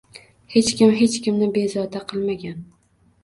Hech 0.53 0.69
kim 0.77 0.93
hech 1.01 1.17
kimni 1.27 1.49
bezovta 1.57 2.01
qilmagan 2.13 2.65